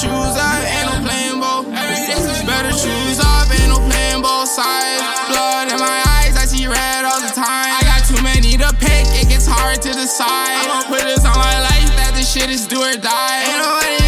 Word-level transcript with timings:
shoes 0.00 0.36
up, 0.40 0.64
ain't 0.64 0.88
no 0.88 0.96
playing 1.04 1.40
ball. 1.40 1.62
Better 2.48 2.72
shoes 2.72 3.20
up, 3.20 3.52
ain't 3.52 3.68
no 3.68 3.76
playing 3.84 4.22
ball 4.22 4.46
sides. 4.46 5.04
Blood 5.28 5.68
in 5.72 5.78
my 5.78 6.00
eyes, 6.16 6.36
I 6.40 6.48
see 6.48 6.66
red 6.66 7.04
all 7.04 7.20
the 7.20 7.28
time. 7.36 7.68
I 7.68 7.82
got 7.84 8.08
too 8.08 8.20
many 8.22 8.56
to 8.56 8.72
pick, 8.80 9.04
it 9.20 9.28
gets 9.28 9.46
hard 9.46 9.82
to 9.82 9.92
decide. 9.92 10.56
I'ma 10.64 10.88
put 10.88 11.04
this 11.04 11.24
on 11.26 11.36
my 11.36 11.60
life, 11.60 11.92
that 12.00 12.12
this 12.16 12.32
shit 12.32 12.48
is 12.48 12.66
do 12.66 12.80
or 12.80 12.96
die. 12.96 13.44
Ain't 13.44 13.60
nobody 13.60 13.99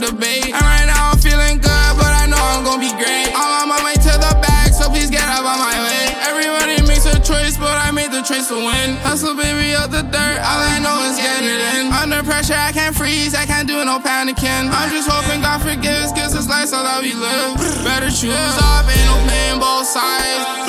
And 0.00 0.16
right 0.16 0.88
now 0.88 1.12
I'm 1.12 1.18
feeling 1.18 1.60
good, 1.60 1.92
but 2.00 2.08
I 2.08 2.24
know 2.24 2.40
I'm 2.40 2.64
gonna 2.64 2.80
be 2.80 2.88
great. 2.96 3.28
I'm 3.36 3.52
on 3.60 3.68
my 3.68 3.84
way 3.84 3.92
to 3.92 4.12
the 4.16 4.32
back, 4.40 4.72
so 4.72 4.88
please 4.88 5.10
get 5.10 5.28
up 5.28 5.44
on 5.44 5.60
my 5.60 5.76
way. 5.76 6.16
Everybody 6.24 6.80
makes 6.88 7.04
a 7.04 7.20
choice, 7.20 7.58
but 7.58 7.76
I 7.76 7.90
made 7.90 8.10
the 8.10 8.22
choice 8.22 8.48
to 8.48 8.56
win. 8.56 8.96
Hustle, 9.04 9.36
baby, 9.36 9.74
up 9.76 9.90
the 9.90 10.00
dirt, 10.00 10.38
all 10.40 10.60
I 10.64 10.80
know 10.80 11.04
is 11.04 11.20
get 11.20 11.44
it 11.44 11.60
in. 11.76 11.92
Under 11.92 12.22
pressure, 12.24 12.56
I 12.56 12.72
can't 12.72 12.96
freeze, 12.96 13.34
I 13.34 13.44
can't 13.44 13.68
do 13.68 13.84
no 13.84 13.98
panicking. 14.00 14.72
I'm 14.72 14.88
just 14.88 15.04
hoping 15.06 15.42
God 15.42 15.60
forgives, 15.60 16.12
gives 16.12 16.34
us 16.34 16.48
life 16.48 16.68
so 16.68 16.80
that 16.82 17.02
we 17.02 17.12
live. 17.12 17.60
Better 17.84 18.08
choose 18.08 18.56
up, 18.56 18.88
ain't 18.88 19.04
no 19.04 19.20
playing 19.28 19.60
both 19.60 19.84
sides. 19.84 20.59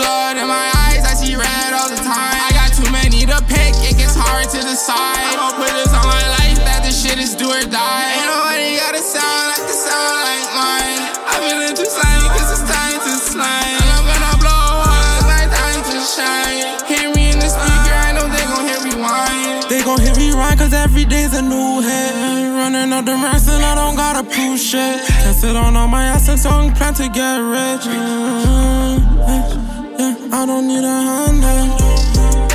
Right 20.51 20.59
cause 20.59 20.73
every 20.73 21.05
day's 21.05 21.33
a 21.37 21.41
new 21.41 21.81
hit. 21.81 22.13
Running 22.55 22.93
up 22.93 23.05
them 23.05 23.23
racks 23.23 23.47
and 23.47 23.63
I 23.63 23.75
don't 23.75 23.95
gotta 23.95 24.23
prove 24.23 24.59
shit. 24.59 25.05
Can't 25.07 25.35
sit 25.35 25.55
on 25.55 25.75
all 25.75 25.87
my 25.87 26.03
ass 26.05 26.27
and 26.29 26.39
song 26.39 26.73
plan 26.73 26.93
to 26.95 27.07
get 27.09 27.37
rich. 27.37 27.85
Yeah, 27.85 29.47
yeah, 29.99 30.39
I 30.39 30.45
don't 30.45 30.67
need 30.67 30.83
a 30.83 30.97
hand. 31.07 31.43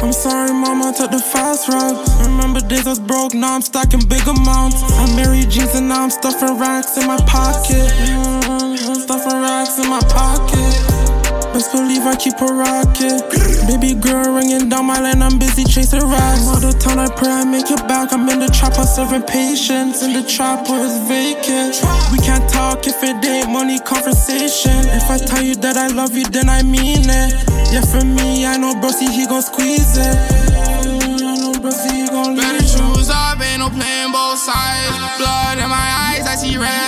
I'm 0.02 0.12
sorry, 0.12 0.52
mama, 0.52 0.92
took 0.96 1.10
the 1.10 1.18
fast 1.18 1.68
route. 1.68 1.98
Remember 2.26 2.60
days 2.60 2.86
I 2.86 2.90
was 2.90 3.00
broke, 3.00 3.34
now 3.34 3.54
I'm 3.54 3.62
stacking 3.62 4.06
big 4.08 4.26
amounts. 4.28 4.82
I'm 5.00 5.16
married 5.16 5.50
jeans 5.50 5.74
and 5.74 5.88
now 5.88 6.04
I'm 6.04 6.10
stuffing 6.10 6.58
racks 6.58 6.96
in 6.96 7.06
my 7.06 7.18
pocket. 7.26 7.88
Stuffing 9.04 9.40
racks 9.40 9.78
in 9.78 9.88
my 9.88 10.00
pocket. 10.00 10.95
Best 11.56 11.72
believe 11.72 12.04
I 12.04 12.14
keep 12.16 12.36
a 12.36 12.52
rocket. 12.52 13.24
Baby 13.64 13.96
girl 13.96 14.36
ringing 14.36 14.68
down 14.68 14.84
my 14.84 15.00
line, 15.00 15.22
I'm 15.22 15.38
busy 15.38 15.64
chasing 15.64 16.04
racks. 16.04 16.44
All 16.52 16.60
the 16.60 16.76
time 16.76 16.98
I 16.98 17.08
pray 17.08 17.32
I 17.32 17.48
make 17.48 17.70
it 17.70 17.80
back. 17.88 18.12
I'm 18.12 18.28
in 18.28 18.40
the 18.40 18.52
trap, 18.52 18.76
I'm 18.76 18.84
serving 18.84 19.22
patience. 19.22 20.02
In 20.04 20.12
the 20.12 20.20
trap 20.20 20.68
where 20.68 20.84
it's 20.84 21.00
vacant. 21.08 21.80
We 22.12 22.20
can't 22.20 22.44
talk 22.52 22.86
if 22.86 23.00
it 23.00 23.24
ain't 23.24 23.48
money 23.48 23.78
conversation. 23.80 24.84
If 25.00 25.08
I 25.08 25.16
tell 25.16 25.40
you 25.40 25.56
that 25.64 25.78
I 25.78 25.88
love 25.96 26.12
you, 26.12 26.28
then 26.28 26.50
I 26.50 26.60
mean 26.60 27.08
it. 27.08 27.32
Yeah, 27.72 27.88
for 27.88 28.04
me, 28.04 28.44
I 28.44 28.58
know 28.60 28.76
Broski, 28.76 29.08
he 29.08 29.24
gon' 29.24 29.40
squeeze 29.40 29.96
it. 29.96 30.12
I 30.12 31.40
know 31.40 31.56
Broski, 31.56 31.88
he 31.88 32.04
gon' 32.04 32.36
Better 32.36 32.52
leave 32.52 32.68
choose 32.68 33.08
up, 33.08 33.40
ain't 33.40 33.64
no 33.64 33.72
playing 33.72 34.12
both 34.12 34.44
sides. 34.44 34.92
Blood 35.16 35.56
in 35.56 35.72
my 35.72 35.88
eyes, 36.04 36.28
I 36.28 36.36
see 36.36 36.60
red 36.60 36.85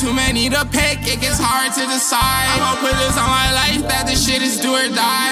too 0.00 0.12
many 0.12 0.48
to 0.48 0.64
pick, 0.70 0.98
it 1.02 1.20
gets 1.20 1.40
hard 1.42 1.74
to 1.74 1.82
decide. 1.90 2.46
I'ma 2.54 2.78
put 2.78 2.94
this 3.02 3.18
on 3.18 3.26
my 3.26 3.50
life 3.50 3.82
that 3.90 4.06
this 4.06 4.24
shit 4.26 4.42
is 4.42 4.60
do 4.60 4.70
or 4.70 4.88
die. 4.94 5.27